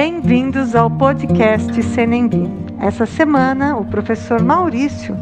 Bem-vindos 0.00 0.76
ao 0.76 0.88
podcast 0.88 1.82
Senembi. 1.82 2.44
Essa 2.80 3.04
semana, 3.04 3.76
o 3.76 3.84
professor 3.84 4.40
Maurício 4.40 5.16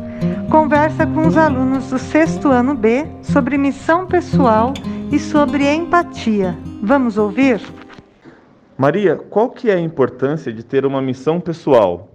conversa 0.50 1.06
com 1.06 1.26
os 1.26 1.34
alunos 1.34 1.88
do 1.88 1.98
sexto 1.98 2.48
ano 2.48 2.74
B 2.74 3.06
sobre 3.22 3.56
missão 3.56 4.06
pessoal 4.06 4.74
e 5.10 5.18
sobre 5.18 5.66
empatia. 5.66 6.54
Vamos 6.82 7.16
ouvir? 7.16 7.58
Maria, 8.76 9.16
qual 9.16 9.48
que 9.48 9.70
é 9.70 9.76
a 9.76 9.80
importância 9.80 10.52
de 10.52 10.62
ter 10.62 10.84
uma 10.84 11.00
missão 11.00 11.40
pessoal? 11.40 12.10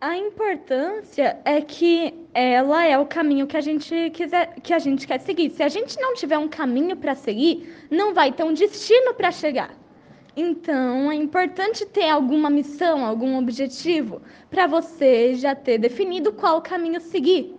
A 0.00 0.16
importância 0.16 1.38
é 1.44 1.60
que 1.60 2.12
ela 2.34 2.84
é 2.84 2.98
o 2.98 3.06
caminho 3.06 3.46
que 3.46 3.56
a 3.56 3.60
gente 3.60 4.10
quiser, 4.10 4.56
que 4.64 4.74
a 4.74 4.80
gente 4.80 5.06
quer 5.06 5.20
seguir. 5.20 5.50
Se 5.50 5.62
a 5.62 5.68
gente 5.68 5.96
não 6.00 6.14
tiver 6.14 6.38
um 6.38 6.48
caminho 6.48 6.96
para 6.96 7.14
seguir, 7.14 7.72
não 7.88 8.12
vai 8.12 8.32
ter 8.32 8.42
um 8.42 8.52
destino 8.52 9.14
para 9.14 9.30
chegar. 9.30 9.70
Então, 10.40 11.10
é 11.10 11.16
importante 11.16 11.84
ter 11.84 12.08
alguma 12.08 12.48
missão, 12.48 13.04
algum 13.04 13.36
objetivo, 13.36 14.22
para 14.48 14.68
você 14.68 15.34
já 15.34 15.52
ter 15.52 15.78
definido 15.78 16.32
qual 16.32 16.62
caminho 16.62 17.00
seguir. 17.00 17.56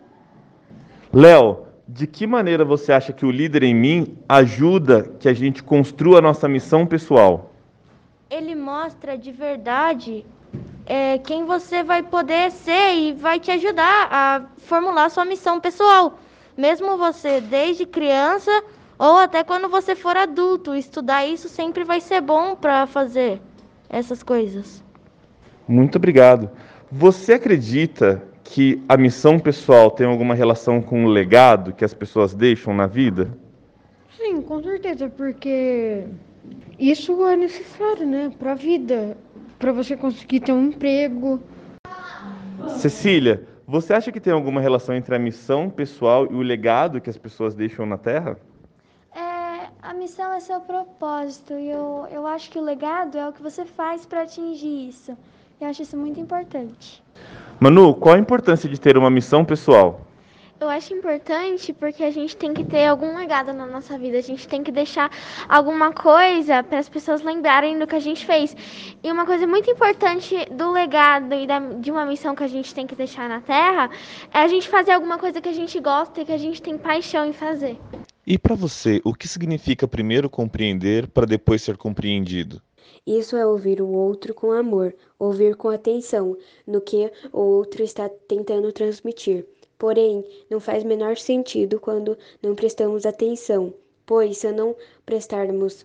Léo, 1.12 1.66
de 1.86 2.08
que 2.08 2.26
maneira 2.26 2.64
você 2.64 2.94
acha 2.94 3.12
que 3.12 3.26
o 3.26 3.32
líder 3.32 3.64
em 3.64 3.76
mim 3.76 4.18
ajuda 4.30 5.12
que 5.20 5.28
a 5.28 5.34
gente 5.34 5.62
construa 5.62 6.20
a 6.20 6.22
nossa 6.22 6.48
missão 6.48 6.88
pessoal? 6.88 7.52
Ele 8.30 8.56
mostra 8.56 9.18
de 9.18 9.34
verdade 9.34 10.26
é, 10.86 11.18
quem 11.18 11.44
você 11.44 11.84
vai 11.84 12.02
poder 12.02 12.50
ser 12.50 12.94
e 12.96 13.12
vai 13.12 13.42
te 13.42 13.52
ajudar 13.52 14.08
a 14.10 14.46
formular 14.60 15.10
sua 15.10 15.26
missão 15.26 15.60
pessoal. 15.60 16.18
Mesmo 16.56 16.98
você, 16.98 17.42
desde 17.42 17.86
criança, 17.86 18.64
ou 19.00 19.18
até 19.18 19.46
quando 19.46 19.70
você 19.70 19.96
for 19.96 20.18
adulto, 20.18 20.76
estudar 20.76 21.26
isso 21.26 21.48
sempre 21.48 21.86
vai 21.86 22.02
ser 22.02 22.20
bom 22.20 22.54
para 22.54 22.86
fazer 22.86 23.42
essas 23.90 24.22
coisas. 24.22 24.84
Muito 25.66 25.96
obrigado. 25.96 26.50
Você 26.92 27.34
acredita 27.34 28.22
que 28.44 28.84
a 28.90 28.98
missão 28.98 29.40
pessoal 29.40 29.90
tem 29.90 30.06
alguma 30.06 30.36
relação 30.36 30.82
com 30.82 31.06
o 31.06 31.08
legado 31.08 31.72
que 31.72 31.86
as 31.86 31.94
pessoas 31.94 32.34
deixam 32.34 32.74
na 32.74 32.88
vida? 32.88 33.32
Sim, 34.18 34.42
com 34.42 34.62
certeza, 34.62 35.08
porque 35.08 36.04
isso 36.78 37.26
é 37.26 37.38
necessário, 37.38 38.06
né, 38.06 38.32
para 38.38 38.52
a 38.52 38.56
vida, 38.56 39.16
para 39.58 39.72
você 39.72 39.96
conseguir 39.96 40.42
ter 40.42 40.52
um 40.52 40.66
emprego. 40.66 41.40
Cecília, 42.80 43.48
você 43.66 43.94
acha 43.94 44.12
que 44.12 44.20
tem 44.20 44.34
alguma 44.34 44.60
relação 44.60 44.96
entre 44.96 45.16
a 45.16 45.20
missão 45.20 45.70
pessoal 45.70 46.28
e 46.30 46.36
o 46.36 46.42
legado 46.42 47.00
que 47.00 47.10
as 47.10 47.18
pessoas 47.18 47.56
deixam 47.56 47.86
na 47.86 47.98
Terra? 47.98 48.36
A 49.90 49.94
missão 49.96 50.32
é 50.32 50.40
seu 50.40 50.60
propósito 50.60 51.54
e 51.54 51.68
eu, 51.68 52.08
eu 52.12 52.28
acho 52.28 52.52
que 52.52 52.60
o 52.60 52.62
legado 52.62 53.18
é 53.18 53.28
o 53.28 53.34
que 53.34 53.42
você 53.42 53.66
faz 53.66 54.06
para 54.06 54.22
atingir 54.22 54.88
isso. 54.88 55.18
Eu 55.60 55.68
acho 55.68 55.82
isso 55.82 55.98
muito 55.98 56.20
importante. 56.20 57.02
Manu, 57.60 57.96
qual 57.96 58.14
a 58.14 58.20
importância 58.20 58.70
de 58.70 58.80
ter 58.80 59.00
uma 59.00 59.10
missão 59.10 59.44
pessoal? 59.44 60.02
Eu 60.60 60.70
acho 60.70 60.94
importante 60.94 61.74
porque 61.74 62.04
a 62.04 62.12
gente 62.12 62.38
tem 62.38 62.54
que 62.54 62.64
ter 62.64 62.86
algum 62.86 63.18
legado 63.18 63.52
na 63.52 63.66
nossa 63.66 63.98
vida. 63.98 64.20
A 64.20 64.22
gente 64.22 64.48
tem 64.48 64.64
que 64.64 64.72
deixar 64.72 65.10
alguma 65.50 65.92
coisa 65.92 66.62
para 66.62 66.78
as 66.78 66.88
pessoas 66.88 67.24
lembrarem 67.24 67.80
do 67.80 67.88
que 67.88 67.96
a 67.96 68.00
gente 68.00 68.28
fez. 68.28 68.56
E 69.04 69.12
uma 69.12 69.26
coisa 69.26 69.48
muito 69.48 69.72
importante 69.72 70.36
do 70.52 70.72
legado 70.72 71.34
e 71.34 71.48
da, 71.48 71.58
de 71.58 71.90
uma 71.90 72.06
missão 72.06 72.36
que 72.36 72.44
a 72.44 72.48
gente 72.48 72.76
tem 72.76 72.86
que 72.86 72.94
deixar 72.94 73.28
na 73.28 73.42
Terra 73.42 73.90
é 74.32 74.38
a 74.38 74.48
gente 74.48 74.70
fazer 74.70 74.92
alguma 74.92 75.18
coisa 75.18 75.42
que 75.42 75.50
a 75.50 75.54
gente 75.54 75.80
gosta 75.80 76.22
e 76.22 76.26
que 76.26 76.32
a 76.32 76.38
gente 76.38 76.62
tem 76.62 76.78
paixão 76.78 77.26
em 77.26 77.34
fazer. 77.34 77.76
E 78.32 78.38
para 78.38 78.54
você, 78.54 79.02
o 79.04 79.12
que 79.12 79.28
significa 79.28 79.88
primeiro 79.88 80.30
compreender 80.30 81.08
para 81.08 81.26
depois 81.26 81.64
ser 81.64 81.76
compreendido? 81.78 82.62
Isso 83.04 83.36
é 83.36 83.44
ouvir 83.44 83.82
o 83.82 83.88
outro 83.88 84.36
com 84.36 84.52
amor, 84.52 84.96
ouvir 85.18 85.56
com 85.56 85.70
atenção 85.70 86.38
no 86.68 86.80
que 86.80 87.12
o 87.34 87.42
outro 87.42 87.82
está 87.82 88.08
tentando 88.08 88.72
transmitir. 88.72 89.48
Porém, 89.80 90.24
não 90.48 90.60
faz 90.60 90.84
menor 90.84 91.18
sentido 91.18 91.80
quando 91.80 92.16
não 92.40 92.54
prestamos 92.54 93.04
atenção, 93.04 93.74
pois 94.06 94.38
se 94.38 94.52
não 94.52 94.76
prestarmos 95.08 95.84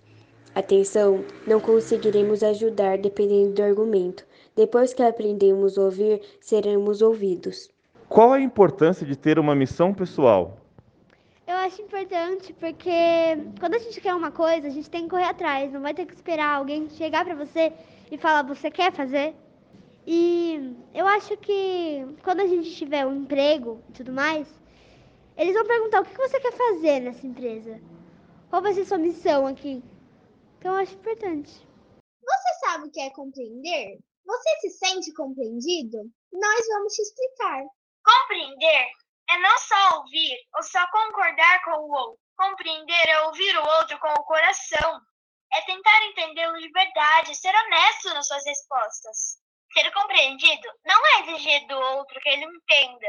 atenção, 0.55 1.25
não 1.47 1.59
conseguiremos 1.59 2.43
ajudar 2.43 2.99
dependendo 2.99 3.55
do 3.55 3.63
argumento. 3.63 4.27
Depois 4.55 4.93
que 4.93 5.03
aprendemos 5.03 5.79
a 5.79 5.85
ouvir, 5.85 6.21
seremos 6.43 7.01
ouvidos. 7.01 7.71
Qual 8.07 8.33
a 8.33 8.41
importância 8.43 9.07
de 9.07 9.17
ter 9.17 9.39
uma 9.39 9.55
missão 9.55 9.95
pessoal? 9.95 10.59
Eu 11.75 11.77
acho 11.77 11.83
importante 11.83 12.53
porque 12.53 12.89
quando 13.59 13.75
a 13.75 13.79
gente 13.81 14.01
quer 14.01 14.15
uma 14.15 14.31
coisa, 14.31 14.69
a 14.69 14.71
gente 14.71 14.89
tem 14.89 15.03
que 15.03 15.11
correr 15.11 15.25
atrás. 15.25 15.73
Não 15.73 15.81
vai 15.81 15.93
ter 15.93 16.07
que 16.07 16.15
esperar 16.15 16.55
alguém 16.55 16.89
chegar 16.91 17.25
para 17.25 17.35
você 17.35 17.73
e 18.13 18.17
falar, 18.17 18.43
você 18.43 18.71
quer 18.71 18.93
fazer? 18.93 19.35
E 20.07 20.77
eu 20.95 21.05
acho 21.05 21.37
que 21.37 22.07
quando 22.23 22.43
a 22.43 22.47
gente 22.47 22.73
tiver 22.77 23.05
um 23.05 23.17
emprego 23.17 23.83
e 23.89 23.93
tudo 23.93 24.13
mais, 24.13 24.47
eles 25.37 25.53
vão 25.53 25.67
perguntar 25.67 26.03
o 26.03 26.05
que 26.05 26.17
você 26.17 26.39
quer 26.39 26.53
fazer 26.53 27.01
nessa 27.01 27.27
empresa. 27.27 27.81
Qual 28.51 28.63
vai 28.63 28.73
ser 28.73 28.85
sua 28.85 28.99
missão 28.99 29.45
aqui? 29.45 29.83
Então 30.59 30.75
eu 30.75 30.81
acho 30.81 30.95
importante. 30.95 31.51
Você 32.23 32.55
sabe 32.65 32.87
o 32.87 32.91
que 32.93 33.01
é 33.01 33.11
compreender? 33.11 33.99
Você 34.25 34.61
se 34.61 34.71
sente 34.79 35.13
compreendido? 35.13 35.99
Nós 36.33 36.67
vamos 36.69 36.95
te 36.95 37.03
explicar. 37.03 37.65
Compreender 38.05 39.04
é 39.31 39.39
não 39.39 39.59
só 39.59 39.99
ouvir 39.99 40.37
ou 40.55 40.63
só 40.63 40.87
concordar 40.91 41.65
com 41.65 41.73
o 41.73 41.91
outro. 41.91 42.21
Compreender 42.37 43.09
é 43.09 43.21
ouvir 43.23 43.57
o 43.57 43.67
outro 43.79 43.99
com 44.01 44.09
o 44.09 44.25
coração. 44.25 45.01
É 45.53 45.61
tentar 45.63 46.07
entendê-lo 46.07 46.59
de 46.59 46.71
verdade, 46.71 47.35
ser 47.35 47.55
honesto 47.55 48.13
nas 48.13 48.27
suas 48.27 48.45
respostas. 48.45 49.39
Ser 49.73 49.91
compreendido 49.93 50.69
não 50.85 51.07
é 51.07 51.21
exigir 51.21 51.67
do 51.67 51.77
outro 51.77 52.21
que 52.21 52.29
ele 52.29 52.45
entenda, 52.45 53.07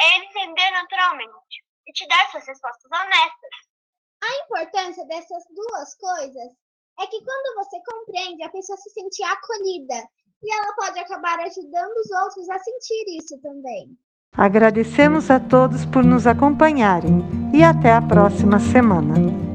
é 0.00 0.16
ele 0.16 0.26
entender 0.26 0.70
naturalmente 0.70 1.64
e 1.86 1.92
te 1.92 2.06
dar 2.06 2.30
suas 2.30 2.46
respostas 2.46 2.90
honestas. 2.92 3.50
A 4.22 4.44
importância 4.44 5.06
dessas 5.06 5.44
duas 5.50 5.94
coisas 5.96 6.52
é 7.00 7.06
que 7.06 7.24
quando 7.24 7.56
você 7.56 7.82
compreende, 7.84 8.42
a 8.42 8.50
pessoa 8.50 8.76
se 8.76 8.90
sente 8.90 9.22
acolhida 9.24 10.08
e 10.42 10.54
ela 10.54 10.74
pode 10.74 10.98
acabar 10.98 11.40
ajudando 11.40 11.96
os 11.96 12.10
outros 12.10 12.48
a 12.50 12.58
sentir 12.58 13.18
isso 13.18 13.40
também. 13.40 13.96
Agradecemos 14.36 15.30
a 15.30 15.38
todos 15.38 15.84
por 15.84 16.02
nos 16.02 16.26
acompanharem 16.26 17.22
e 17.52 17.62
até 17.62 17.92
a 17.92 18.00
próxima 18.00 18.58
semana. 18.58 19.51